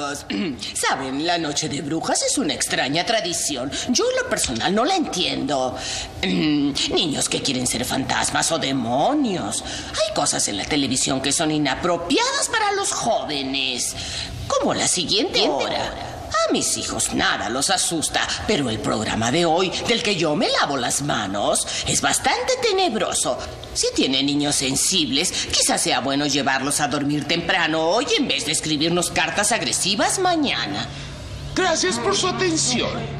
[0.74, 3.70] Saben, la noche de brujas es una extraña tradición.
[3.90, 5.76] Yo en lo personal no la entiendo.
[6.22, 9.62] Niños que quieren ser fantasmas o demonios.
[9.90, 13.94] Hay cosas en la televisión que son inapropiadas para los jóvenes.
[14.48, 16.09] Como la siguiente hora.
[16.50, 20.48] A mis hijos nada los asusta, pero el programa de hoy, del que yo me
[20.48, 23.38] lavo las manos, es bastante tenebroso.
[23.72, 28.52] Si tienen niños sensibles, quizás sea bueno llevarlos a dormir temprano hoy en vez de
[28.52, 30.88] escribirnos cartas agresivas mañana.
[31.54, 33.19] Gracias por su atención.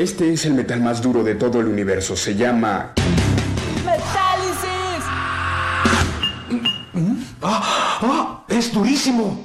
[0.00, 2.16] Este es el metal más duro de todo el universo.
[2.16, 2.94] Se llama...
[3.84, 5.04] ¡Metálisis!
[7.42, 7.98] ¡Ah!
[8.00, 8.44] ¡Ah!
[8.48, 9.38] ¡Es durísimo!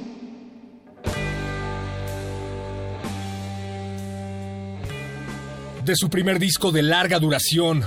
[5.84, 7.84] De su primer disco de larga duración,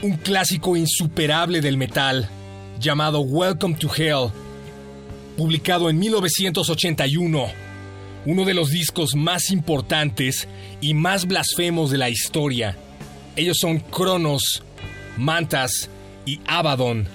[0.00, 2.28] un clásico insuperable del metal,
[2.78, 4.30] llamado Welcome to Hell,
[5.36, 7.46] publicado en 1981,
[8.26, 10.46] uno de los discos más importantes
[10.84, 12.76] y más blasfemos de la historia.
[13.36, 14.62] Ellos son Cronos,
[15.16, 15.88] Mantas
[16.26, 17.08] y Abaddon,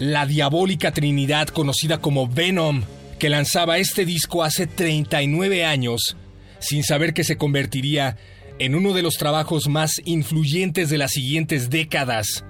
[0.00, 2.82] la diabólica trinidad conocida como Venom,
[3.20, 6.16] que lanzaba este disco hace 39 años,
[6.58, 8.16] sin saber que se convertiría
[8.58, 12.44] en uno de los trabajos más influyentes de las siguientes décadas.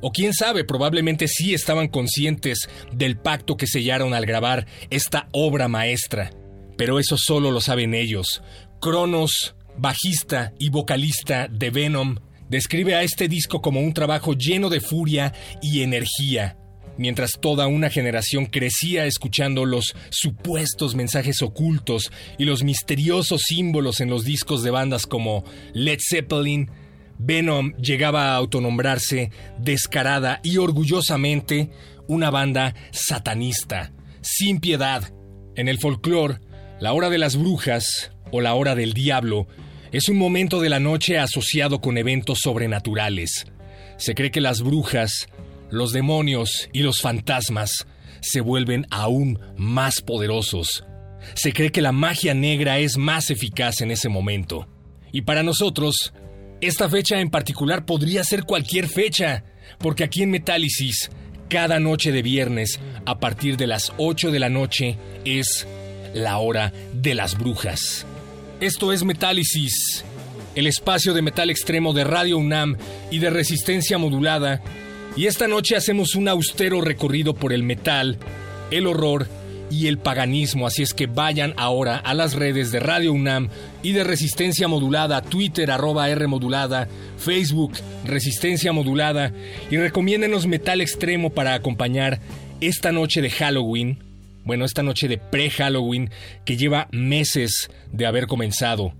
[0.00, 5.68] O quién sabe, probablemente sí estaban conscientes del pacto que sellaron al grabar esta obra
[5.68, 6.32] maestra.
[6.76, 8.42] Pero eso solo lo saben ellos.
[8.80, 12.16] Cronos, bajista y vocalista de Venom,
[12.48, 15.32] describe a este disco como un trabajo lleno de furia
[15.62, 16.58] y energía,
[16.98, 24.10] mientras toda una generación crecía escuchando los supuestos mensajes ocultos y los misteriosos símbolos en
[24.10, 26.70] los discos de bandas como Led Zeppelin,
[27.18, 31.70] Venom llegaba a autonombrarse descarada y orgullosamente
[32.08, 35.12] una banda satanista, sin piedad.
[35.54, 36.40] En el folclore,
[36.80, 39.46] la hora de las brujas o la hora del diablo
[39.92, 43.46] es un momento de la noche asociado con eventos sobrenaturales.
[43.98, 45.28] Se cree que las brujas,
[45.70, 47.86] los demonios y los fantasmas
[48.20, 50.84] se vuelven aún más poderosos.
[51.34, 54.66] Se cree que la magia negra es más eficaz en ese momento.
[55.12, 56.14] Y para nosotros,
[56.60, 59.44] esta fecha en particular podría ser cualquier fecha,
[59.78, 61.10] porque aquí en Metálisis,
[61.48, 65.66] cada noche de viernes, a partir de las 8 de la noche, es
[66.14, 68.06] la hora de las brujas.
[68.62, 70.04] Esto es Metálisis,
[70.54, 72.76] el espacio de metal extremo de Radio UNAM
[73.10, 74.62] y de resistencia modulada,
[75.16, 78.18] y esta noche hacemos un austero recorrido por el metal,
[78.70, 79.26] el horror
[79.68, 83.48] y el paganismo, así es que vayan ahora a las redes de Radio UNAM
[83.82, 86.86] y de Resistencia Modulada, Twitter arroba R Modulada,
[87.18, 87.72] Facebook
[88.04, 89.32] Resistencia Modulada.
[89.72, 92.20] Y recomiéndenos metal extremo para acompañar
[92.60, 94.11] esta noche de Halloween,
[94.44, 96.10] bueno, esta noche de pre-Halloween
[96.44, 98.94] que lleva meses de haber comenzado.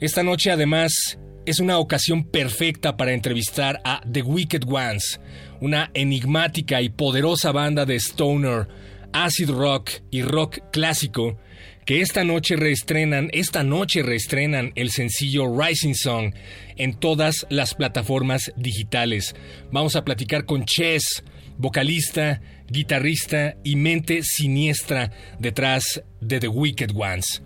[0.00, 5.20] Esta noche además es una ocasión perfecta para entrevistar a The Wicked Ones,
[5.60, 8.68] una enigmática y poderosa banda de stoner,
[9.12, 11.38] acid rock y rock clásico
[11.86, 16.34] que esta noche reestrenan, esta noche reestrenan el sencillo Rising Song
[16.76, 19.36] en todas las plataformas digitales.
[19.70, 21.22] Vamos a platicar con Chess,
[21.58, 27.42] vocalista, guitarrista y mente siniestra detrás de The Wicked Ones.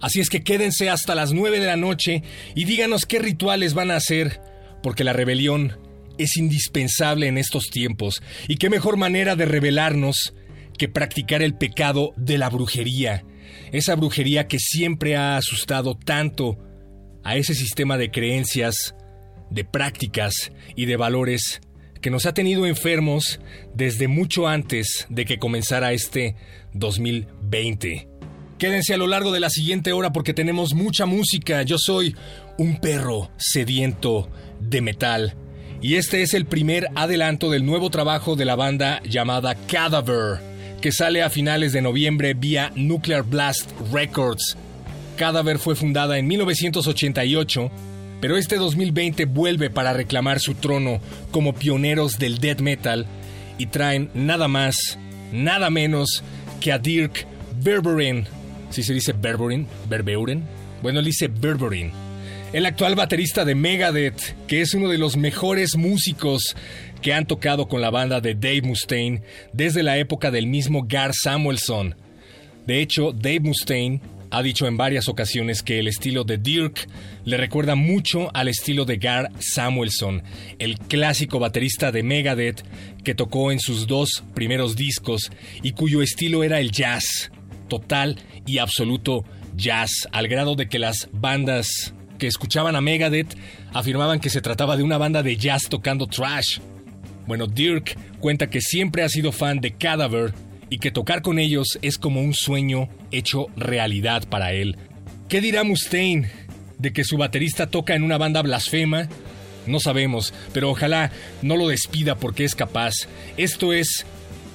[0.00, 2.22] Así es que quédense hasta las 9 de la noche
[2.54, 4.40] y díganos qué rituales van a hacer,
[4.82, 5.78] porque la rebelión
[6.18, 10.34] es indispensable en estos tiempos y qué mejor manera de rebelarnos
[10.78, 13.24] que practicar el pecado de la brujería,
[13.72, 16.58] esa brujería que siempre ha asustado tanto
[17.22, 18.94] a ese sistema de creencias,
[19.50, 21.60] de prácticas y de valores
[22.00, 23.40] que nos ha tenido enfermos
[23.74, 26.36] desde mucho antes de que comenzara este
[26.72, 28.08] 2020.
[28.58, 31.62] Quédense a lo largo de la siguiente hora porque tenemos mucha música.
[31.62, 32.14] Yo soy
[32.58, 34.28] un perro sediento
[34.60, 35.34] de metal.
[35.80, 40.92] Y este es el primer adelanto del nuevo trabajo de la banda llamada Cadaver que
[40.92, 44.56] sale a finales de noviembre vía Nuclear Blast Records.
[45.16, 47.70] Cadaver fue fundada en 1988,
[48.20, 51.00] pero este 2020 vuelve para reclamar su trono
[51.30, 53.06] como pioneros del death metal
[53.58, 54.98] y traen nada más,
[55.32, 56.22] nada menos
[56.60, 57.26] que a Dirk
[57.62, 58.26] Berberin.
[58.70, 60.44] Si se dice Berberin, Berbeuren.
[60.82, 61.92] Bueno, él dice Berberin.
[62.52, 66.56] El actual baterista de Megadeth, que es uno de los mejores músicos
[67.00, 69.22] que han tocado con la banda de Dave Mustaine
[69.52, 71.94] desde la época del mismo Gar Samuelson.
[72.66, 74.00] De hecho, Dave Mustaine
[74.30, 76.88] ha dicho en varias ocasiones que el estilo de Dirk
[77.24, 80.22] le recuerda mucho al estilo de Gar Samuelson,
[80.58, 82.62] el clásico baterista de Megadeth
[83.02, 85.30] que tocó en sus dos primeros discos
[85.62, 87.30] y cuyo estilo era el jazz,
[87.68, 89.24] total y absoluto
[89.56, 93.36] jazz, al grado de que las bandas que escuchaban a Megadeth
[93.72, 96.58] afirmaban que se trataba de una banda de jazz tocando trash.
[97.26, 100.32] Bueno, Dirk cuenta que siempre ha sido fan de Cadaver
[100.70, 104.76] y que tocar con ellos es como un sueño hecho realidad para él.
[105.28, 106.30] ¿Qué dirá Mustaine
[106.78, 109.08] de que su baterista toca en una banda blasfema?
[109.66, 111.10] No sabemos, pero ojalá
[111.42, 112.92] no lo despida porque es capaz.
[113.36, 114.06] Esto es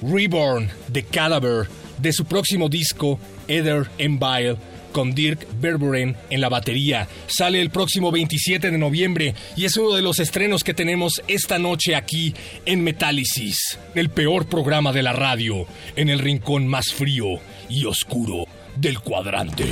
[0.02, 1.68] Reborn de Cadaver,
[1.98, 4.18] de su próximo disco, Ether and
[4.96, 7.06] con Dirk Berberin en la batería.
[7.26, 11.58] Sale el próximo 27 de noviembre y es uno de los estrenos que tenemos esta
[11.58, 12.32] noche aquí
[12.64, 17.26] en Metálisis, el peor programa de la radio, en el rincón más frío
[17.68, 19.66] y oscuro del cuadrante.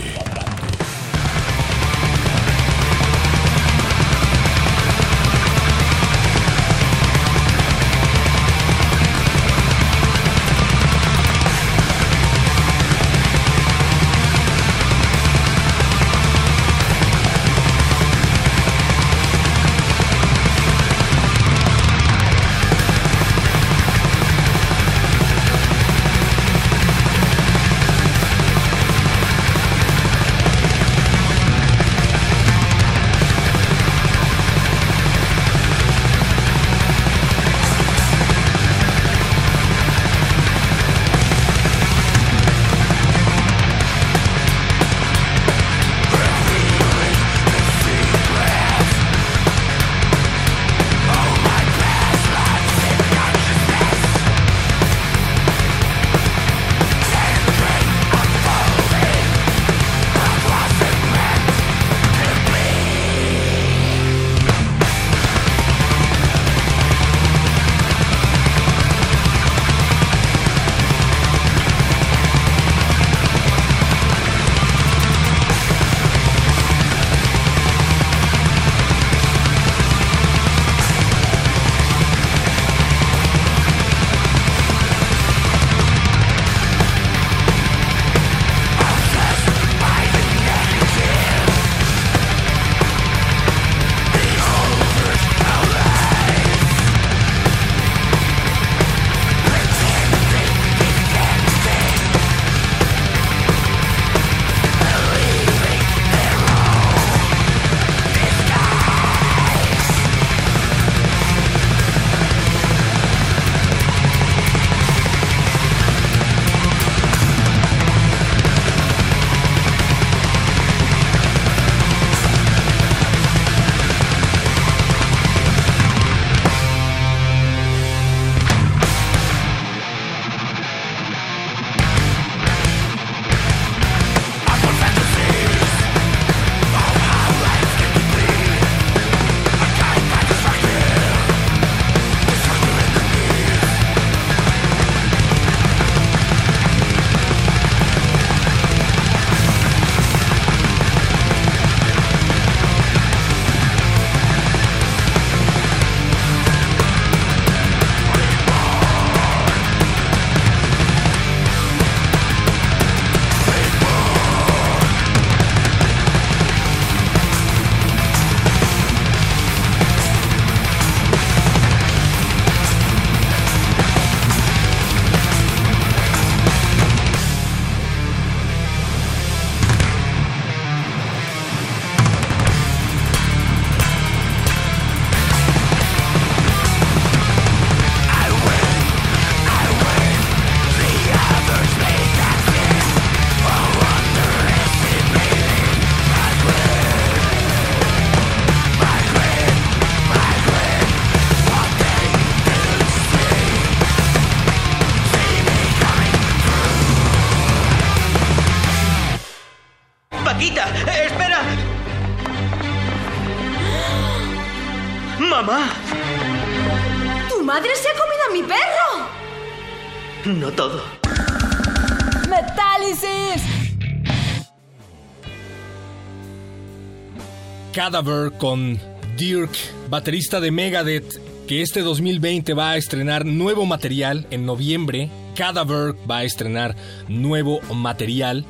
[227.94, 228.80] Cadaver con
[229.16, 229.52] Dirk,
[229.88, 235.10] baterista de Megadeth, que este 2020 va a estrenar nuevo material en noviembre.
[235.36, 236.74] Cadaver va a estrenar
[237.06, 238.46] nuevo material.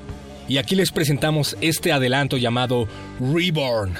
[0.48, 2.88] Y aquí les presentamos este adelanto llamado
[3.20, 3.92] Reborn.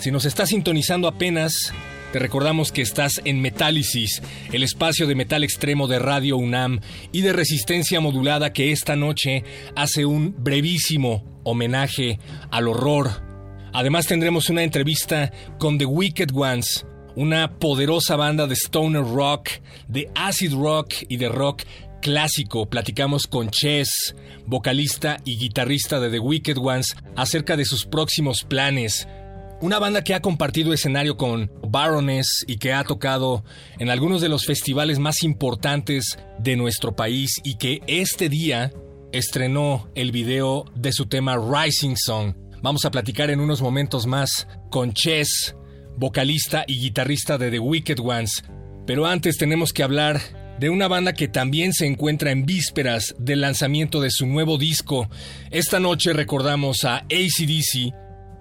[0.00, 1.72] Si nos estás sintonizando apenas,
[2.12, 4.20] te recordamos que estás en Metálisis,
[4.50, 6.80] el espacio de metal extremo de Radio UNAM
[7.12, 9.44] y de resistencia modulada que esta noche
[9.76, 12.18] hace un brevísimo homenaje
[12.50, 13.29] al horror.
[13.72, 19.50] Además tendremos una entrevista con The Wicked Ones, una poderosa banda de stoner rock,
[19.88, 21.62] de acid rock y de rock
[22.00, 22.66] clásico.
[22.66, 29.06] Platicamos con Chess, vocalista y guitarrista de The Wicked Ones, acerca de sus próximos planes.
[29.60, 33.44] Una banda que ha compartido escenario con Baroness y que ha tocado
[33.78, 38.72] en algunos de los festivales más importantes de nuestro país y que este día
[39.12, 42.34] estrenó el video de su tema Rising Song.
[42.62, 45.56] Vamos a platicar en unos momentos más con Chess,
[45.96, 48.44] vocalista y guitarrista de The Wicked Ones.
[48.86, 50.20] Pero antes tenemos que hablar
[50.58, 55.08] de una banda que también se encuentra en vísperas del lanzamiento de su nuevo disco.
[55.50, 57.94] Esta noche recordamos a ACDC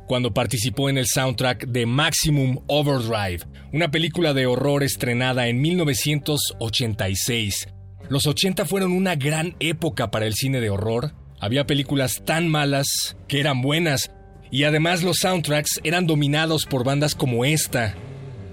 [0.05, 7.69] cuando participó en el soundtrack de Maximum Overdrive, una película de horror estrenada en 1986.
[8.09, 11.13] Los 80 fueron una gran época para el cine de horror.
[11.39, 14.11] Había películas tan malas que eran buenas,
[14.51, 17.95] y además los soundtracks eran dominados por bandas como esta.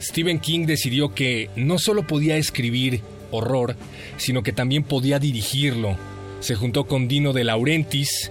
[0.01, 3.01] Stephen King decidió que no solo podía escribir
[3.31, 3.77] horror,
[4.19, 5.97] sino que también podía dirigirlo.
[6.41, 8.31] Se juntó con Dino de Laurentiis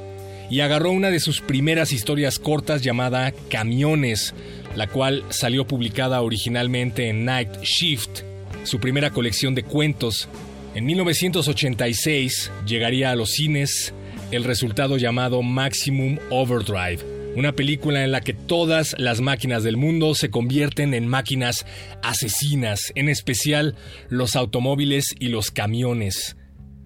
[0.49, 4.33] y agarró una de sus primeras historias cortas llamada Camiones,
[4.75, 8.21] la cual salió publicada originalmente en Night Shift,
[8.63, 10.29] su primera colección de cuentos.
[10.75, 13.93] En 1986 llegaría a los cines
[14.31, 16.99] el resultado llamado Maximum Overdrive,
[17.35, 21.65] una película en la que todas las máquinas del mundo se convierten en máquinas
[22.01, 23.75] asesinas, en especial
[24.09, 26.37] los automóviles y los camiones.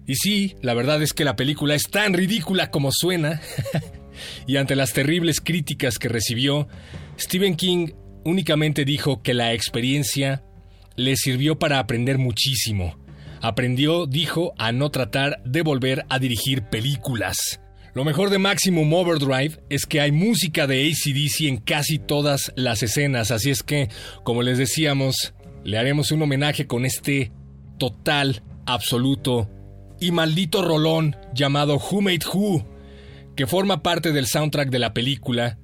[0.06, 3.40] Y sí, la verdad es que la película es tan ridícula como suena.
[4.46, 6.68] y ante las terribles críticas que recibió,
[7.18, 7.92] Stephen King
[8.24, 10.44] únicamente dijo que la experiencia
[10.96, 12.99] le sirvió para aprender muchísimo
[13.40, 17.60] aprendió, dijo, a no tratar de volver a dirigir películas.
[17.92, 22.82] Lo mejor de Maximum Overdrive es que hay música de ACDC en casi todas las
[22.82, 23.88] escenas, así es que,
[24.22, 27.32] como les decíamos, le haremos un homenaje con este
[27.78, 29.50] total, absoluto
[30.00, 32.64] y maldito rolón llamado Who Made Who,
[33.34, 35.58] que forma parte del soundtrack de la película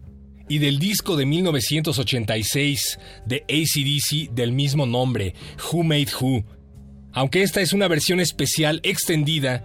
[0.49, 5.35] y del disco de 1986 de ACDC del mismo nombre,
[5.73, 6.45] Who Made Who,
[7.17, 9.65] aunque esta es una versión especial extendida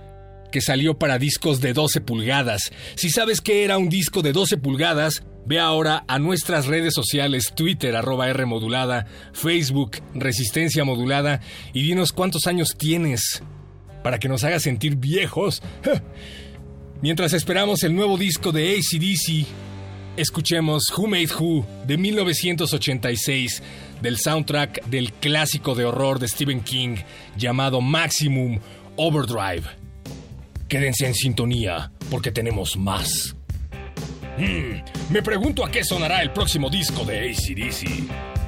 [0.53, 2.71] que salió para discos de 12 pulgadas.
[2.95, 7.51] Si sabes que era un disco de 12 pulgadas, ve ahora a nuestras redes sociales,
[7.53, 11.41] Twitter, arroba R modulada, Facebook, Resistencia modulada,
[11.73, 13.43] y dinos cuántos años tienes,
[14.01, 15.61] para que nos haga sentir viejos.
[17.01, 19.45] Mientras esperamos el nuevo disco de ACDC,
[20.17, 23.63] escuchemos Who Made Who de 1986
[24.01, 26.97] del soundtrack del clásico de horror de Stephen King
[27.37, 28.59] llamado Maximum
[28.97, 29.63] Overdrive.
[30.67, 33.35] Quédense en sintonía porque tenemos más.
[34.37, 38.40] Hmm, me pregunto a qué sonará el próximo disco de ACDC.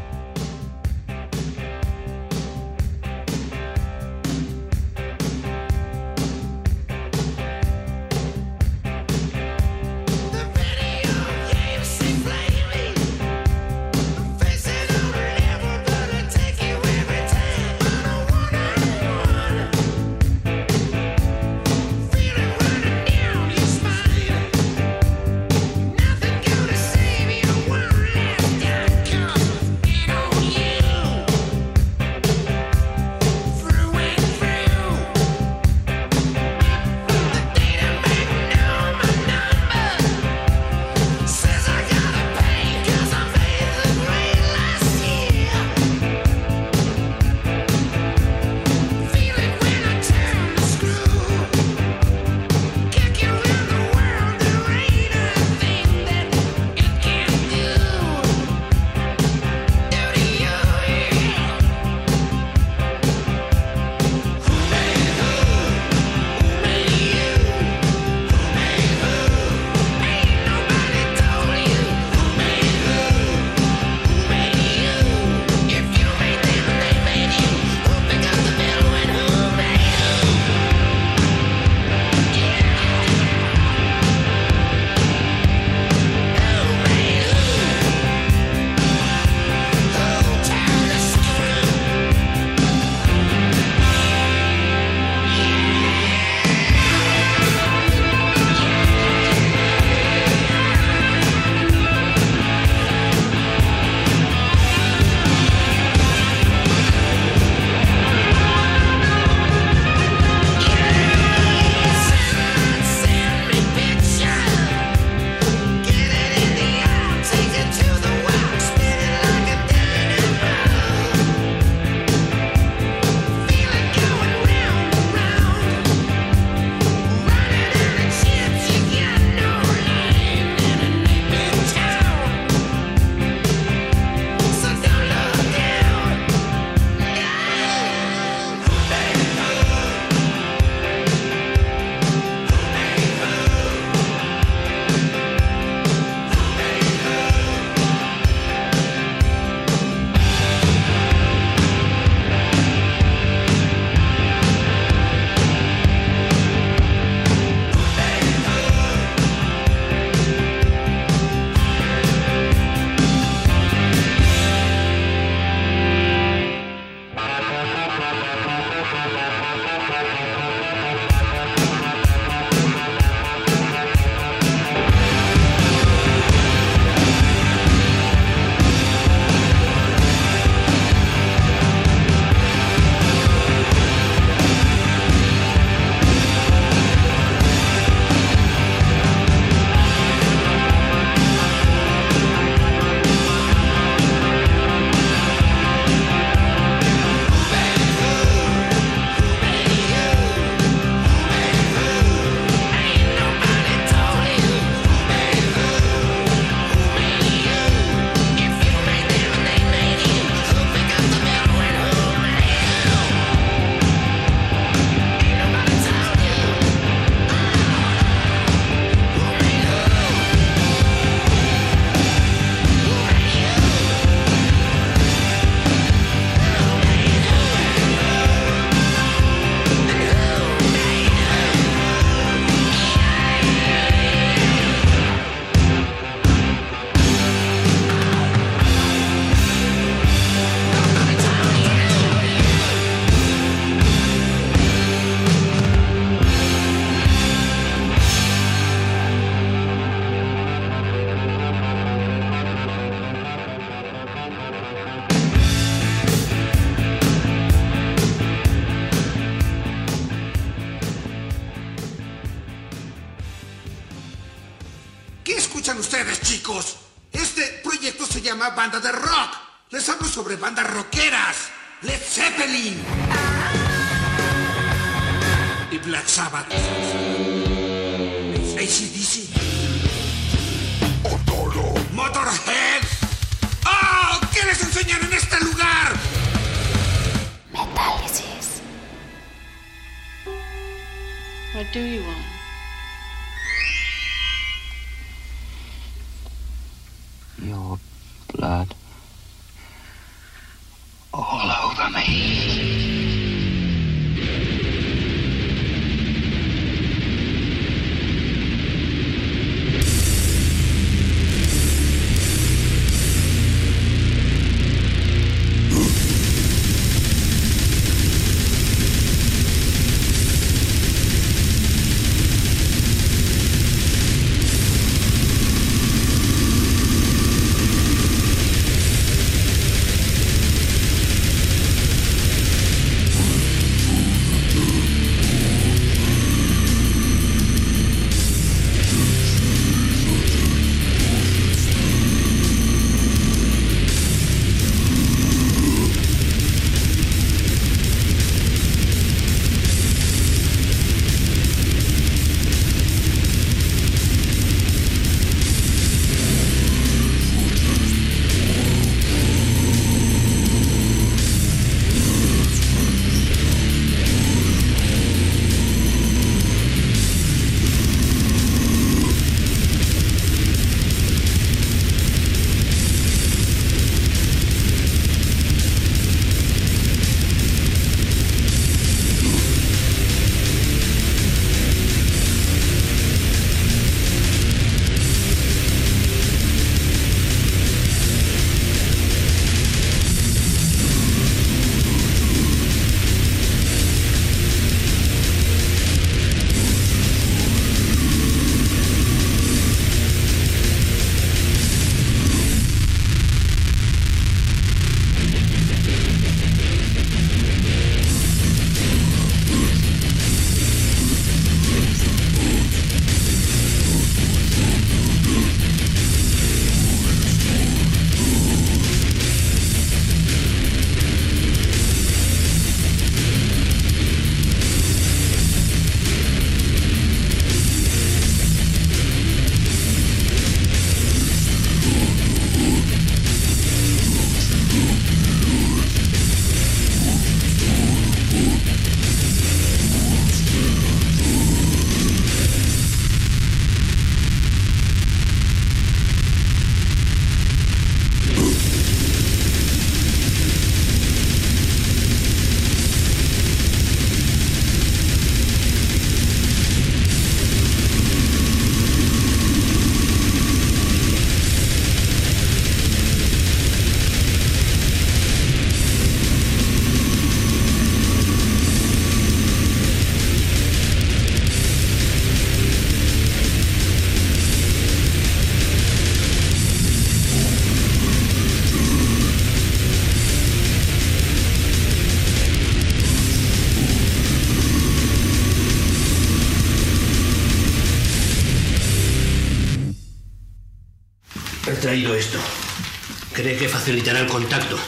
[494.34, 494.80] Contacto.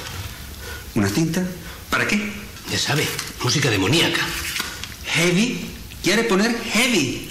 [0.95, 1.45] ¿Una cinta?
[1.91, 2.19] ¿Para qué?
[2.71, 3.07] Ya sabe,
[3.43, 4.21] música demoníaca.
[5.05, 5.59] ¿Heavy?
[6.03, 7.27] ¿Quiere poner heavy?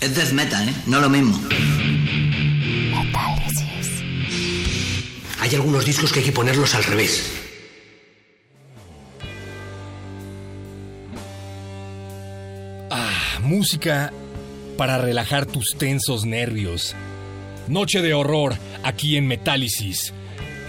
[0.00, 0.74] Es death metal, ¿eh?
[0.86, 1.38] No lo mismo.
[2.90, 3.62] Metálisis.
[5.38, 7.30] Hay algunos discos que hay que ponerlos al revés.
[12.90, 14.12] Ah, música
[14.76, 16.96] para relajar tus tensos nervios.
[17.68, 20.12] Noche de horror aquí en Metálisis,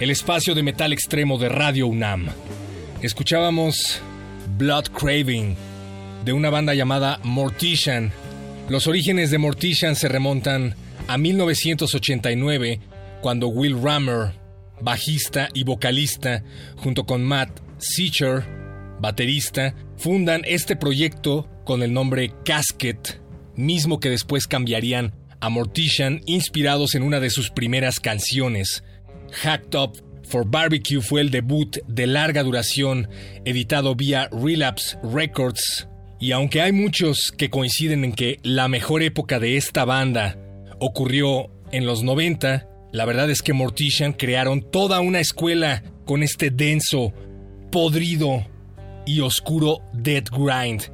[0.00, 2.28] el espacio de metal extremo de Radio UNAM.
[3.02, 4.00] Escuchábamos
[4.56, 5.56] Blood Craving
[6.24, 8.12] de una banda llamada Mortician.
[8.68, 10.76] Los orígenes de Mortician se remontan
[11.08, 12.78] a 1989,
[13.22, 14.34] cuando Will Rammer,
[14.80, 16.44] bajista y vocalista,
[16.76, 18.44] junto con Matt Seacher,
[19.00, 23.20] baterista, fundan este proyecto con el nombre Casket,
[23.56, 28.84] mismo que después cambiarían a Mortician, inspirados en una de sus primeras canciones.
[29.32, 33.08] Hacked Up for Barbecue fue el debut de larga duración,
[33.44, 35.88] editado vía Relapse Records.
[36.20, 40.38] Y aunque hay muchos que coinciden en que la mejor época de esta banda
[40.80, 46.50] ocurrió en los 90, la verdad es que Mortician crearon toda una escuela con este
[46.50, 47.12] denso,
[47.70, 48.46] podrido
[49.06, 50.90] y oscuro Dead Grind.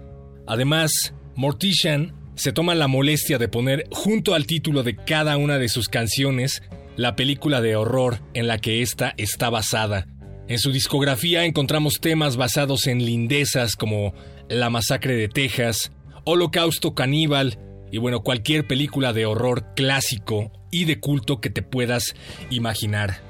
[0.46, 5.68] Además, Mortician se toma la molestia de poner junto al título de cada una de
[5.68, 6.62] sus canciones
[6.96, 10.06] la película de horror en la que ésta está basada.
[10.46, 14.14] En su discografía encontramos temas basados en lindezas como
[14.48, 15.90] La Masacre de Texas,
[16.24, 17.58] Holocausto Caníbal
[17.90, 22.14] y bueno, cualquier película de horror clásico y de culto que te puedas
[22.50, 23.20] imaginar.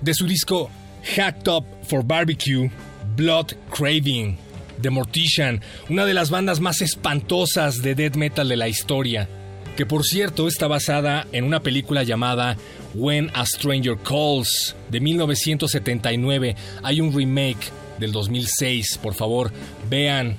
[0.00, 0.70] De su disco
[1.16, 2.70] Hacked Up for Barbecue,
[3.16, 4.38] Blood Craving,
[4.78, 9.28] de Mortician, una de las bandas más espantosas de death metal de la historia,
[9.76, 12.56] que por cierto está basada en una película llamada
[12.94, 16.56] When a Stranger Calls de 1979.
[16.82, 19.52] Hay un remake del 2006, por favor,
[19.88, 20.36] vean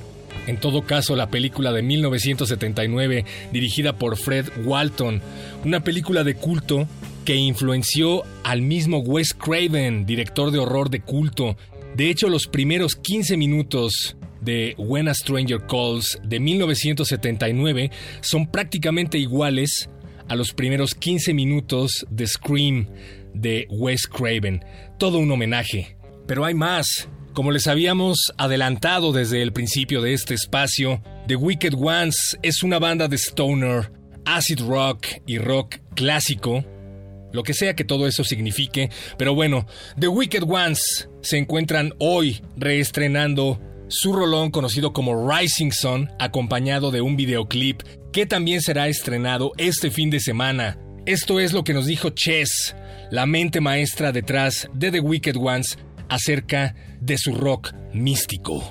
[0.47, 5.21] en todo caso la película de 1979 dirigida por Fred Walton,
[5.63, 6.87] una película de culto
[7.25, 11.55] que influenció al mismo Wes Craven, director de horror de culto.
[11.95, 19.17] De hecho, los primeros 15 minutos de When a Stranger Calls de 1979 son prácticamente
[19.17, 19.89] iguales
[20.27, 22.87] a los primeros 15 minutos de Scream
[23.33, 24.63] de Wes Craven.
[24.97, 25.97] Todo un homenaje.
[26.27, 27.09] Pero hay más.
[27.33, 32.77] Como les habíamos adelantado desde el principio de este espacio, The Wicked Ones es una
[32.77, 33.91] banda de stoner,
[34.23, 36.63] acid rock y rock clásico,
[37.31, 39.65] lo que sea que todo eso signifique, pero bueno,
[39.99, 43.59] The Wicked Ones se encuentran hoy reestrenando
[43.95, 49.91] su rolón conocido como Rising Sun, acompañado de un videoclip que también será estrenado este
[49.91, 50.77] fin de semana.
[51.05, 52.75] Esto es lo que nos dijo Chess,
[53.11, 55.77] la mente maestra detrás de The Wicked Ones,
[56.09, 58.63] acerca de su rock místico.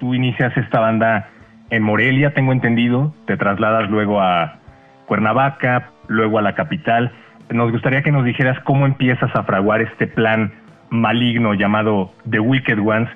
[0.00, 1.30] Tú inicias esta banda
[1.70, 4.58] en Morelia, tengo entendido, te trasladas luego a
[5.06, 7.12] Cuernavaca, luego a la capital.
[7.48, 10.52] Nos gustaría que nos dijeras cómo empiezas a fraguar este plan
[10.90, 13.08] maligno llamado The Wicked Ones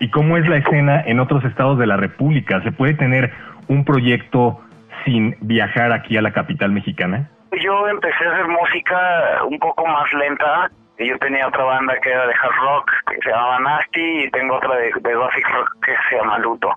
[0.00, 2.62] y cómo es la escena en otros estados de la República.
[2.62, 3.32] ¿Se puede tener
[3.68, 4.60] un proyecto
[5.04, 7.30] sin viajar aquí a la capital mexicana?
[7.62, 10.70] Yo empecé a hacer música un poco más lenta.
[10.98, 14.56] Yo tenía otra banda que era de hard rock, que se llamaba Nasty, y tengo
[14.56, 16.74] otra de, de gothic rock que se llama Luto.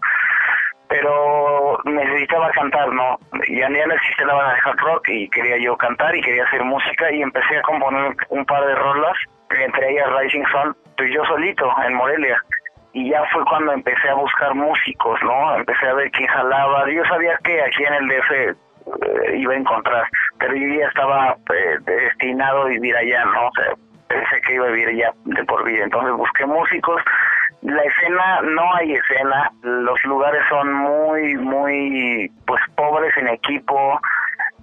[0.88, 3.18] Pero necesitaba cantar, ¿no?
[3.50, 6.46] Ya, ya no existe la banda de hard rock y quería yo cantar y quería
[6.46, 9.18] hacer música y empecé a componer un par de rolas,
[9.60, 12.42] entre ellas Rising Sun, pues yo solito en Morelia
[12.94, 15.56] y ya fue cuando empecé a buscar músicos, ¿no?
[15.56, 16.90] Empecé a ver quién jalaba.
[16.90, 21.36] Yo sabía que aquí en el DF eh, iba a encontrar, pero yo ya estaba
[21.54, 23.50] eh, destinado a vivir allá, ¿no?
[24.08, 25.84] Pensé que iba a vivir allá de por vida.
[25.86, 27.02] Entonces busqué músicos.
[27.64, 29.52] La escena, no hay escena.
[29.64, 34.00] Los lugares son muy, muy, pues pobres en equipo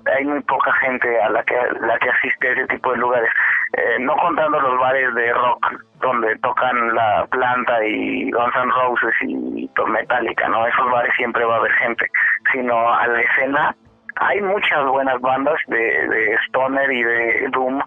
[0.06, 3.30] hay muy poca gente a la que la que asiste a ese tipo de lugares.
[3.76, 5.66] Eh, no contando los bares de rock
[6.00, 11.54] donde tocan la planta y Guns N' Roses y Metallica no esos bares siempre va
[11.54, 12.06] a haber gente
[12.52, 13.74] sino a la escena
[14.16, 17.80] hay muchas buenas bandas de, de stoner y de doom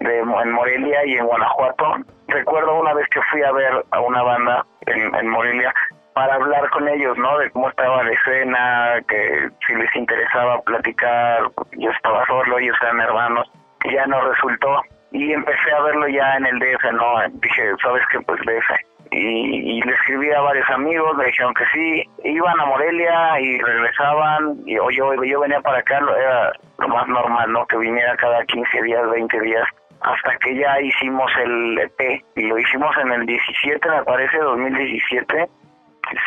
[0.00, 1.96] de, en Morelia y en Guanajuato.
[2.28, 5.74] Recuerdo una vez que fui a ver a una banda en, en Morelia
[6.18, 7.38] para hablar con ellos, ¿no?
[7.38, 11.42] De cómo estaba la escena, que si les interesaba platicar,
[11.76, 13.48] yo estaba solo, ellos eran hermanos,
[13.84, 14.82] y ya no resultó.
[15.12, 17.14] Y empecé a verlo ya en el DF, ¿no?
[17.34, 18.18] Dije, ¿sabes qué?
[18.22, 18.68] Pues DF.
[19.12, 23.58] Y, y, le escribí a varios amigos, me dijeron que sí, iban a Morelia y
[23.60, 27.64] regresaban, y, o yo, yo venía para acá, era lo más normal, ¿no?
[27.66, 29.64] Que viniera cada 15 días, 20 días,
[30.00, 35.48] hasta que ya hicimos el EP, y lo hicimos en el 17, me parece, 2017,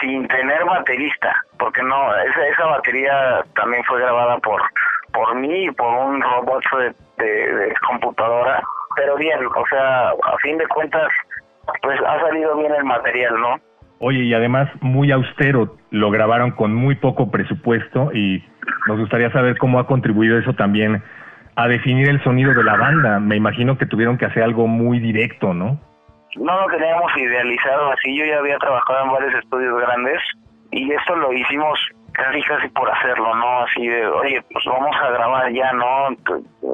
[0.01, 4.61] sin tener baterista, porque no, esa, esa batería también fue grabada por
[5.13, 6.63] por mí y por un robot
[7.17, 8.63] de, de, computadora,
[8.95, 11.09] pero bien, o sea, a fin de cuentas,
[11.81, 13.59] pues ha salido bien el material, ¿no?
[13.99, 18.43] Oye, y además muy austero, lo grabaron con muy poco presupuesto y
[18.87, 21.03] nos gustaría saber cómo ha contribuido eso también
[21.55, 23.19] a definir el sonido de la banda.
[23.19, 25.79] Me imagino que tuvieron que hacer algo muy directo, ¿no?
[26.35, 28.17] No lo teníamos idealizado así.
[28.17, 30.21] Yo ya había trabajado en varios estudios grandes
[30.71, 31.79] y esto lo hicimos
[32.13, 33.63] casi casi por hacerlo, ¿no?
[33.63, 36.09] Así de, oye, pues vamos a grabar ya, ¿no?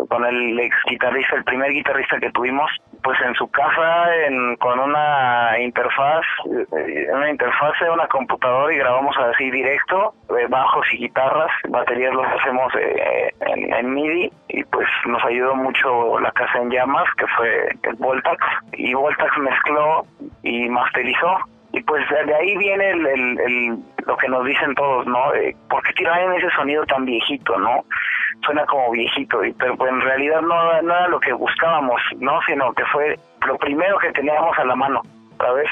[0.09, 2.71] Con el ex guitarrista, el primer guitarrista que tuvimos,
[3.07, 8.79] pues en su casa, en, con una interfaz, eh, una interfaz de una computadora y
[8.79, 14.61] grabamos así directo, eh, bajos y guitarras, baterías los hacemos eh, en, en, MIDI y
[14.65, 20.05] pues nos ayudó mucho la casa en llamas, que fue el Voltax, y Voltax mezcló
[20.43, 21.37] y masterizó
[21.73, 25.33] y pues de ahí viene el, el, lo que nos dicen todos, ¿no?
[25.33, 27.83] Eh, ¿Por qué tiraban ese sonido tan viejito, no?
[28.47, 32.39] Suena como viejito, pero pues en realidad no, no era lo que buscábamos, ¿no?
[32.47, 35.01] Sino que fue lo primero que teníamos a la mano,
[35.37, 35.67] ¿sabes?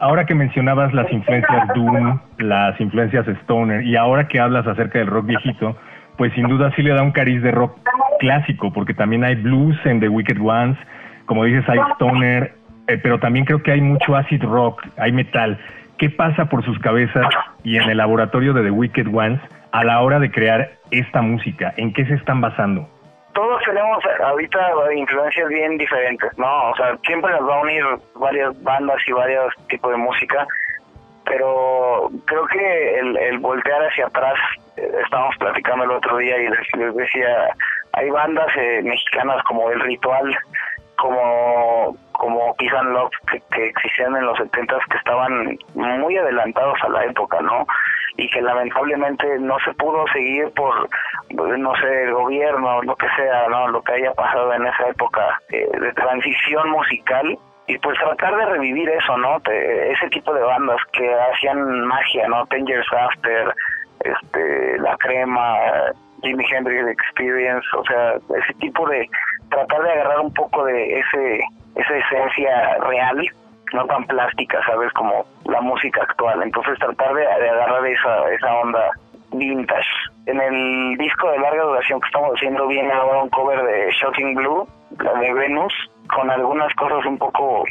[0.00, 5.08] Ahora que mencionabas las influencias Doom, las influencias Stoner, y ahora que hablas acerca del
[5.08, 5.76] rock viejito,
[6.16, 7.78] pues sin duda sí le da un cariz de rock
[8.18, 10.78] clásico, porque también hay blues en The Wicked Ones,
[11.24, 12.54] como dices, hay Stoner,
[12.86, 15.58] eh, pero también creo que hay mucho acid rock, hay metal.
[15.96, 17.26] ¿Qué pasa por sus cabezas
[17.62, 19.40] y en el laboratorio de The Wicked Ones
[19.72, 21.72] a la hora de crear esta música?
[21.76, 22.88] ¿En qué se están basando?
[23.32, 24.60] todos tenemos ahorita
[24.94, 26.70] influencias bien diferentes, ¿no?
[26.70, 27.84] O sea, siempre nos va a unir
[28.16, 30.46] varias bandas y varios tipos de música,
[31.24, 34.34] pero creo que el, el voltear hacia atrás,
[34.76, 37.54] eh, estábamos platicando el otro día y les, les decía,
[37.92, 40.36] hay bandas eh, mexicanas como El Ritual,
[41.00, 46.78] como como Peace and Love que, que existían en los 70 que estaban muy adelantados
[46.82, 47.66] a la época, ¿no?
[48.18, 50.86] Y que lamentablemente no se pudo seguir por,
[51.58, 53.68] no sé, el gobierno, lo que sea, ¿no?
[53.68, 58.44] Lo que haya pasado en esa época eh, de transición musical y pues tratar de
[58.46, 59.40] revivir eso, ¿no?
[59.40, 62.44] Te- ese tipo de bandas que hacían magia, ¿no?
[62.48, 63.54] Ten Years After,
[64.00, 65.56] este, La Crema,
[66.22, 69.08] Jimi Hendrix Experience, o sea, ese tipo de
[69.50, 71.40] tratar de agarrar un poco de ese
[71.76, 73.26] esa esencia real,
[73.72, 74.92] no tan plástica, ¿sabes?
[74.92, 76.42] Como la música actual.
[76.42, 78.90] Entonces tratar de, de agarrar esa, esa onda
[79.32, 79.86] vintage.
[80.26, 84.34] En el disco de larga duración que estamos haciendo viene ahora un cover de Shocking
[84.34, 84.66] Blue,
[84.98, 85.72] la de Venus,
[86.14, 87.64] con algunas cosas un poco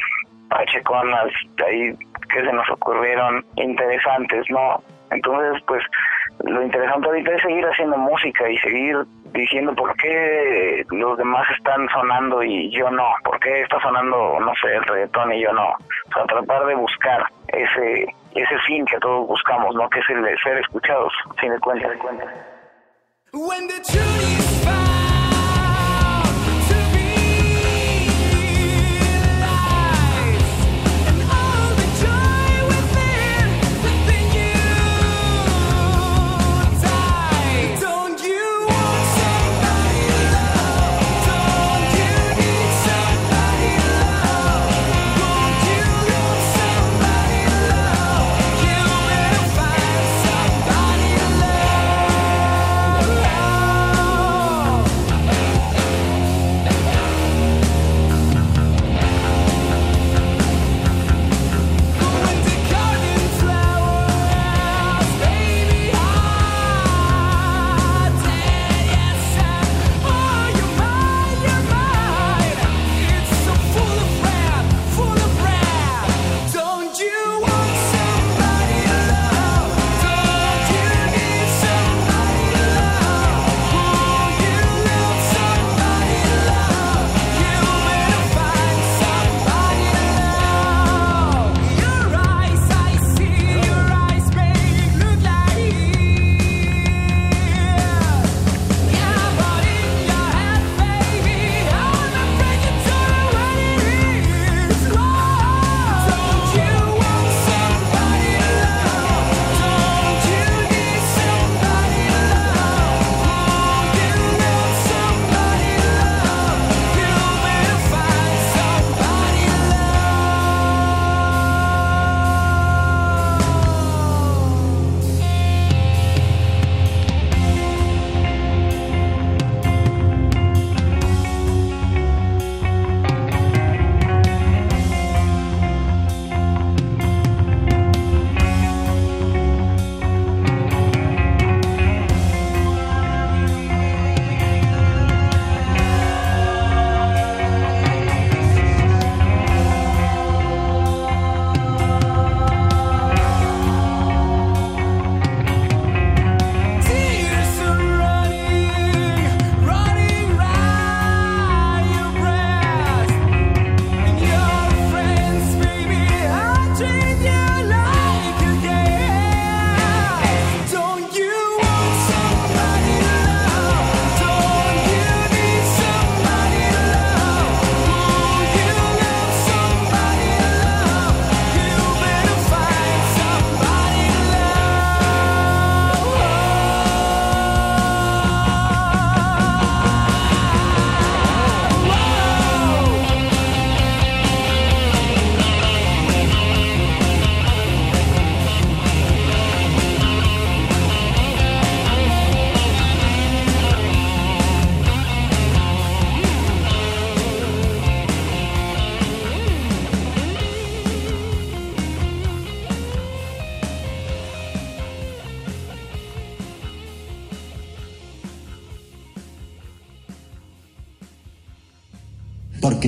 [0.48, 1.28] pacheconas
[1.66, 1.94] ahí
[2.32, 4.82] que se nos ocurrieron interesantes, ¿no?
[5.10, 5.82] Entonces, pues
[6.44, 8.96] lo interesante ahorita es seguir haciendo música y seguir
[9.32, 14.52] diciendo por qué los demás están sonando y yo no, por qué está sonando, no
[14.60, 15.68] sé, el reggaetón y yo no.
[15.70, 19.88] O sea, tratar de buscar ese ese fin que todos buscamos, ¿no?
[19.90, 21.88] Que es el de ser escuchados, sin de cuenta.
[23.32, 24.89] When the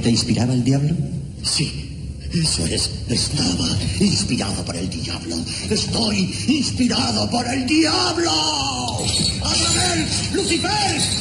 [0.03, 0.95] te inspiraba el diablo?
[1.43, 1.89] Sí.
[2.33, 3.69] Eso es, estaba
[4.01, 5.37] inspirado por el diablo.
[5.69, 8.31] Estoy inspirado por el diablo.
[9.45, 10.07] ¡Azrael!
[10.33, 10.71] ¡Lucifer!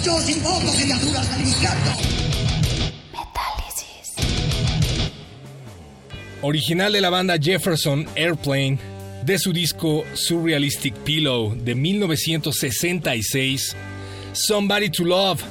[0.05, 1.91] Yo os invoco criaturas del infierno.
[6.43, 8.79] Original de la banda Jefferson Airplane,
[9.25, 13.75] de su disco Surrealistic Pillow de 1966,
[14.31, 15.43] Somebody to Love,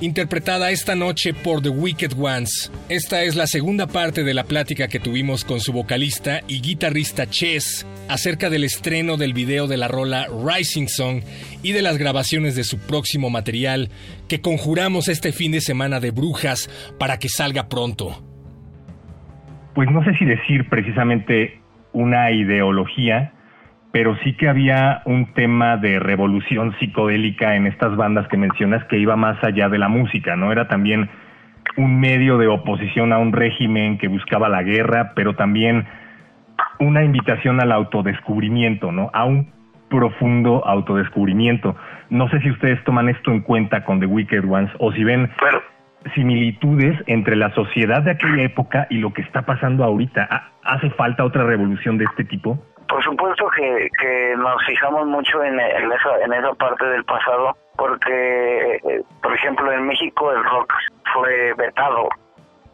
[0.00, 2.72] interpretada esta noche por The Wicked Ones.
[2.88, 7.26] Esta es la segunda parte de la plática que tuvimos con su vocalista y guitarrista
[7.26, 11.22] Chess acerca del estreno del video de la rola Rising Song
[11.62, 13.90] y de las grabaciones de su próximo material
[14.28, 16.68] que conjuramos este fin de semana de brujas
[16.98, 18.22] para que salga pronto.
[19.74, 21.60] Pues no sé si decir precisamente
[21.92, 23.32] una ideología,
[23.94, 28.98] pero sí que había un tema de revolución psicodélica en estas bandas que mencionas que
[28.98, 30.50] iba más allá de la música, ¿no?
[30.50, 31.08] Era también
[31.76, 35.86] un medio de oposición a un régimen que buscaba la guerra, pero también
[36.80, 39.10] una invitación al autodescubrimiento, ¿no?
[39.12, 39.52] A un
[39.88, 41.76] profundo autodescubrimiento.
[42.10, 45.30] No sé si ustedes toman esto en cuenta con The Wicked Ones o si ven
[46.16, 50.26] similitudes entre la sociedad de aquella época y lo que está pasando ahorita.
[50.28, 52.60] ¿Ha- ¿Hace falta otra revolución de este tipo?
[52.88, 57.56] Por supuesto que, que nos fijamos mucho en, en esa en esa parte del pasado
[57.76, 60.72] porque, eh, por ejemplo, en México el rock
[61.12, 62.08] fue vetado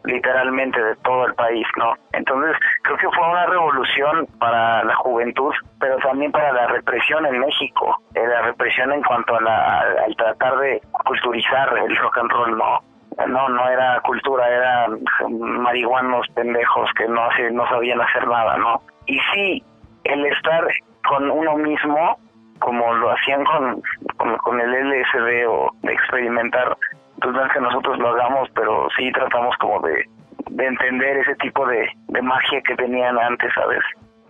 [0.03, 1.93] literalmente de todo el país, ¿no?
[2.13, 7.39] Entonces creo que fue una revolución para la juventud, pero también para la represión en
[7.39, 12.31] México, eh, la represión en cuanto a la, al tratar de culturizar el rock and
[12.31, 12.79] roll, ¿no?
[13.27, 18.81] No, no era cultura, eran marihuanos pendejos que no, no sabían hacer nada, ¿no?
[19.05, 19.63] Y sí,
[20.03, 20.67] el estar
[21.07, 22.17] con uno mismo,
[22.59, 23.81] como lo hacían con,
[24.17, 26.77] con, con el LSD o de experimentar,
[27.21, 30.05] pues no es que nosotros lo hagamos, pero sí tratamos como de,
[30.49, 33.81] de entender ese tipo de, de magia que tenían antes, ¿sabes?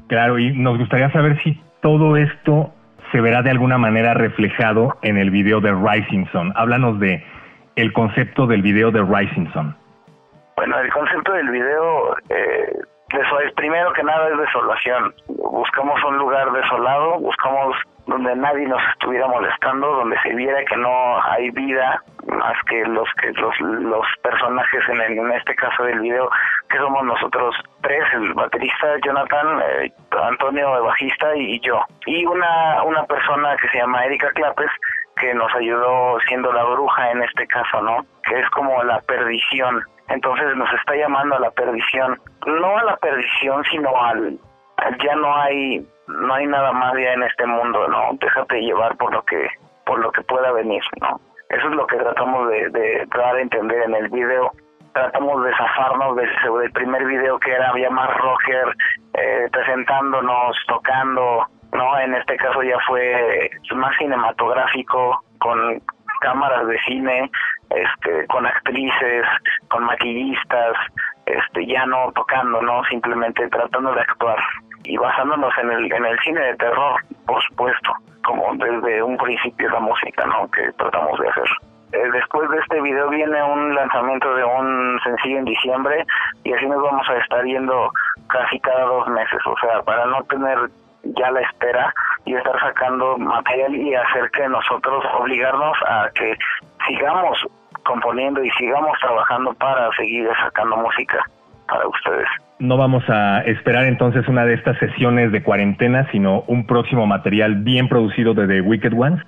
[0.07, 2.73] Claro, y nos gustaría saber si todo esto
[3.11, 6.53] se verá de alguna manera reflejado en el video de Rising Sun.
[6.55, 7.23] Háblanos de
[7.75, 9.75] el concepto del video de Rising Sun.
[10.55, 12.77] Bueno, el concepto del video, eh,
[13.13, 15.13] eso es primero que nada es desolación.
[15.27, 17.75] Buscamos un lugar desolado, buscamos
[18.07, 23.07] donde nadie nos estuviera molestando, donde se viera que no hay vida más que los
[23.21, 26.29] que los, los personajes en, el- en este caso del video,
[26.69, 29.91] que somos nosotros tres, el baterista Jonathan, eh,
[30.23, 31.79] Antonio el bajista y yo.
[32.05, 34.71] Y una, una persona que se llama Erika Clapes,
[35.17, 38.03] que nos ayudó siendo la bruja en este caso, ¿no?
[38.23, 39.81] Que es como la perdición.
[40.13, 42.19] Entonces nos está llamando a la perdición.
[42.45, 44.37] No a la perdición, sino al,
[45.03, 48.09] ya no hay no hay nada más ya en este mundo, ¿no?
[48.19, 49.47] Déjate llevar por lo que
[49.85, 51.19] por lo que pueda venir, ¿no?
[51.49, 54.51] Eso es lo que tratamos de, de dar a entender en el video.
[54.93, 58.75] Tratamos de zafarnos de ese- del primer video que era ya más rocker,
[59.13, 61.99] eh, presentándonos, tocando, ¿no?
[61.99, 65.81] En este caso ya fue más cinematográfico, con
[66.21, 67.29] cámaras de cine,
[67.69, 69.25] este, con actrices,
[69.69, 70.77] con maquillistas,
[71.25, 72.83] este, ya no tocando, ¿no?
[72.85, 74.39] Simplemente tratando de actuar
[74.83, 77.93] y basándonos en el, en el cine de terror, por supuesto,
[78.23, 80.49] como desde un principio la música, ¿no?
[80.51, 81.49] Que tratamos de hacer.
[81.93, 86.05] Eh, después de este video viene un lanzamiento de un sencillo en diciembre
[86.43, 87.91] y así nos vamos a estar yendo
[88.27, 90.57] casi cada dos meses, o sea, para no tener
[91.03, 91.93] ya la espera
[92.25, 96.37] y estar sacando material y hacer que nosotros obligarnos a que
[96.87, 97.37] sigamos
[97.83, 101.23] componiendo y sigamos trabajando para seguir sacando música
[101.67, 102.27] para ustedes.
[102.59, 107.55] No vamos a esperar entonces una de estas sesiones de cuarentena, sino un próximo material
[107.55, 109.21] bien producido de The Wicked Ones.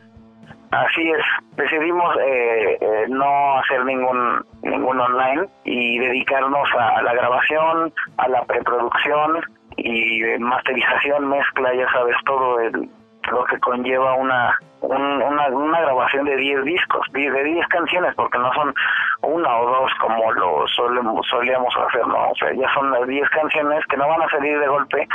[0.72, 1.24] Así es,
[1.56, 8.44] decidimos eh, eh, no hacer ningún ningún online y dedicarnos a, la grabación, a la
[8.46, 9.40] preproducción
[9.78, 12.90] y masterización, mezcla, ya sabes, todo el,
[13.32, 18.14] lo que conlleva una, un- una una grabación de 10 discos, de de 10 canciones,
[18.16, 18.74] porque no son
[19.22, 22.30] una o dos como lo solemos, solíamos hacer, ¿no?
[22.30, 25.08] O sea, ya son las 10 canciones que no van a salir de golpe,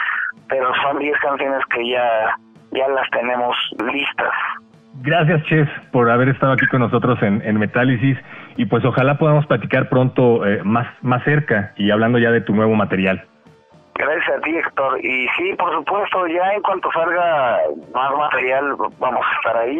[0.48, 2.34] pero son 10 canciones que ya,
[2.72, 3.54] ya las tenemos
[3.92, 4.32] listas.
[5.00, 8.18] Gracias, Chess, por haber estado aquí con nosotros en, en Metálisis
[8.56, 12.52] y pues ojalá podamos platicar pronto eh, más, más cerca y hablando ya de tu
[12.54, 13.22] nuevo material.
[13.98, 15.04] Gracias a ti, Héctor.
[15.04, 17.58] Y sí, por supuesto, ya en cuanto salga
[17.92, 19.76] más material, vamos a estar ahí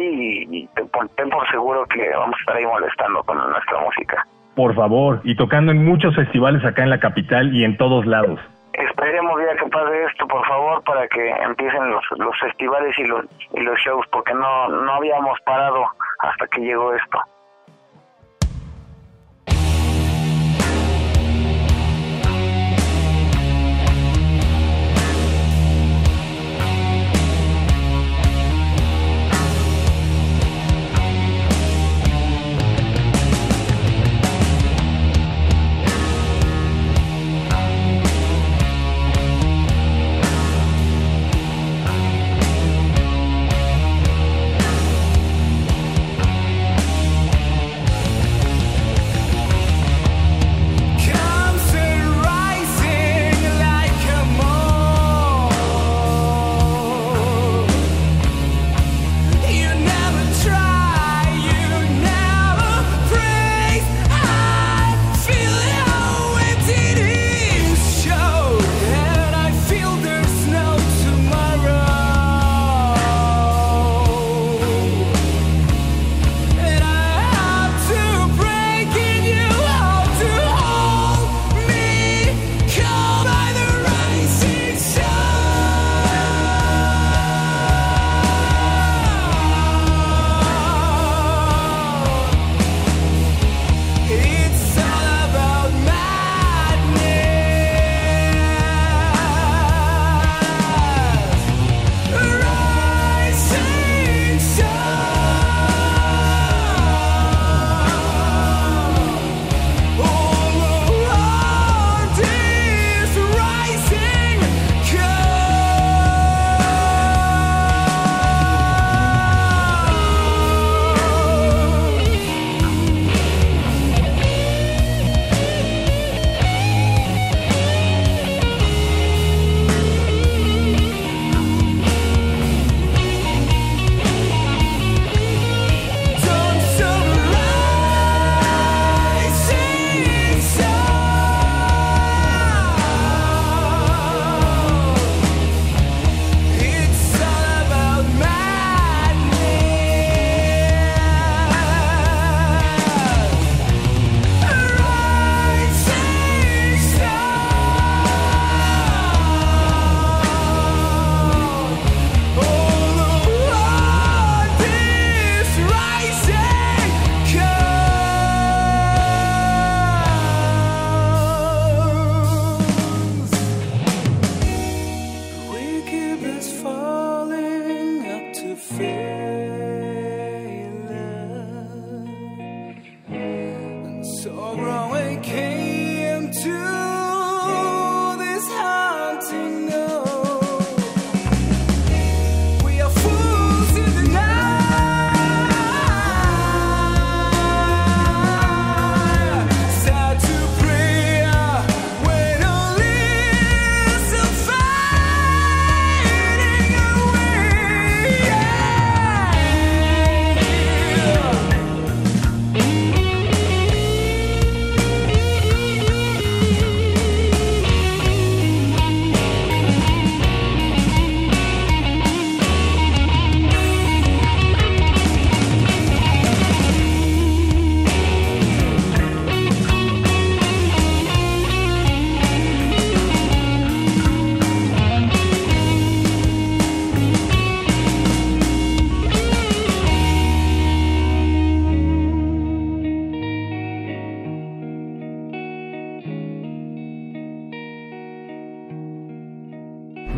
[0.51, 0.67] y, y
[1.15, 4.27] ten, por- seguro que vamos a estar ahí molestando con nuestra música.
[4.55, 8.39] Por favor, y tocando en muchos festivales acá en la capital y en todos lados.
[8.73, 13.25] Esperemos ya que pase esto, por favor, para que empiecen los, los festivales y los,
[13.53, 15.85] y los shows, porque no, no habíamos parado
[16.19, 17.19] hasta que llegó esto.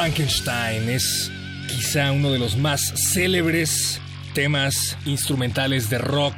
[0.00, 1.30] Frankenstein es
[1.68, 4.00] quizá uno de los más célebres
[4.32, 6.36] temas instrumentales de rock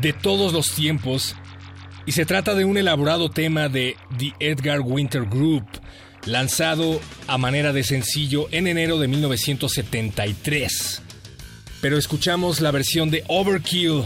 [0.00, 1.34] de todos los tiempos
[2.06, 5.66] y se trata de un elaborado tema de The Edgar Winter Group
[6.26, 11.02] lanzado a manera de sencillo en enero de 1973.
[11.80, 14.04] Pero escuchamos la versión de Overkill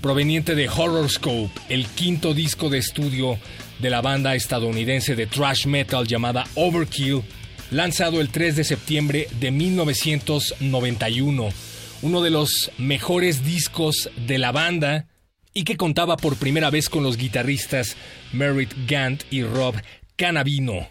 [0.00, 3.40] proveniente de Horrorscope, el quinto disco de estudio
[3.80, 7.24] de la banda estadounidense de thrash metal llamada Overkill,
[7.70, 11.48] lanzado el 3 de septiembre de 1991,
[12.02, 15.06] uno de los mejores discos de la banda
[15.52, 17.96] y que contaba por primera vez con los guitarristas
[18.32, 19.74] Merritt Gant y Rob
[20.16, 20.88] Canavino.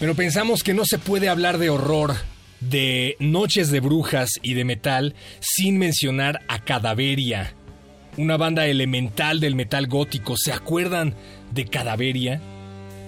[0.00, 2.14] Pero pensamos que no se puede hablar de horror,
[2.60, 7.54] de noches de brujas y de metal sin mencionar a Cadaveria.
[8.16, 10.36] una banda elemental del metal gótico.
[10.36, 11.14] ¿Se acuerdan
[11.52, 12.40] de Cadaveria?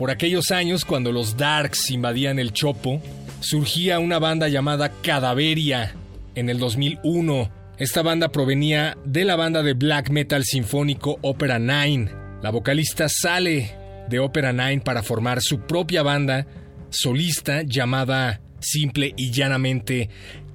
[0.00, 3.02] Por aquellos años, cuando los Darks invadían el Chopo,
[3.40, 5.94] surgía una banda llamada Cadaveria
[6.34, 7.50] en el 2001.
[7.76, 12.14] Esta banda provenía de la banda de black metal sinfónico Opera 9.
[12.42, 13.76] La vocalista sale
[14.08, 16.46] de Opera 9 para formar su propia banda
[16.88, 20.08] solista llamada simple y llanamente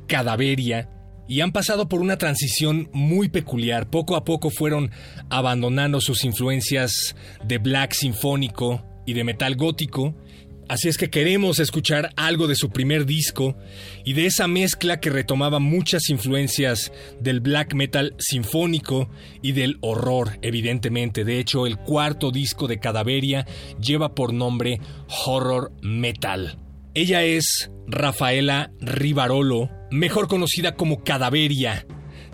[0.08, 0.90] Cadaveria
[1.28, 3.92] y han pasado por una transición muy peculiar.
[3.92, 4.90] Poco a poco fueron
[5.30, 10.16] abandonando sus influencias de black sinfónico y de metal gótico.
[10.68, 13.56] Así es que queremos escuchar algo de su primer disco
[14.04, 19.10] y de esa mezcla que retomaba muchas influencias del black metal sinfónico
[19.44, 21.24] y del horror, evidentemente.
[21.24, 23.46] De hecho, el cuarto disco de Cadaveria
[23.80, 24.80] lleva por nombre
[25.26, 26.58] Horror Metal.
[26.96, 31.86] Ella es Rafaela Rivarolo, mejor conocida como Cadaveria,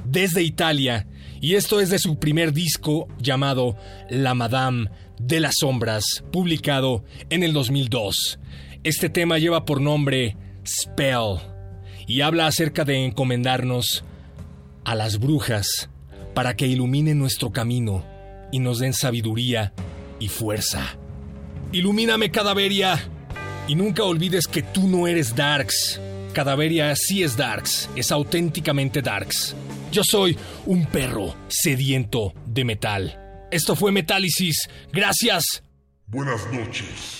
[0.05, 1.07] desde Italia,
[1.41, 3.76] y esto es de su primer disco llamado
[4.09, 4.89] La Madame
[5.26, 8.39] de las Sombras, publicado en el 2002.
[8.84, 11.38] Este tema lleva por nombre Spell
[12.07, 14.03] y habla acerca de encomendarnos
[14.84, 15.89] a las brujas
[16.34, 18.05] para que iluminen nuestro camino
[18.51, 19.74] y nos den sabiduría
[20.19, 20.97] y fuerza.
[21.72, 22.99] Ilumíname, Cadaveria,
[23.67, 26.01] y nunca olvides que tú no eres Darks.
[26.34, 29.55] Cadaveria sí es Darks, es auténticamente Darks.
[29.91, 33.20] Yo soy un perro sediento de metal.
[33.52, 34.70] Esto fue Metálisis.
[34.91, 35.64] Gracias.
[36.08, 37.20] Buenas noches.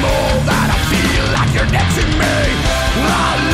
[0.00, 2.36] more that I feel like you're next to me.
[3.04, 3.53] I